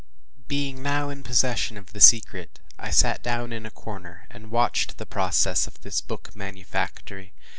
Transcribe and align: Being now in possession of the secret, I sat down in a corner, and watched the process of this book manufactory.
Being 0.47 0.81
now 0.81 1.09
in 1.09 1.21
possession 1.21 1.77
of 1.77 1.93
the 1.93 2.01
secret, 2.01 2.59
I 2.79 2.89
sat 2.89 3.21
down 3.21 3.53
in 3.53 3.67
a 3.67 3.69
corner, 3.69 4.25
and 4.31 4.49
watched 4.49 4.97
the 4.97 5.05
process 5.05 5.67
of 5.67 5.81
this 5.81 6.01
book 6.01 6.35
manufactory. 6.35 7.33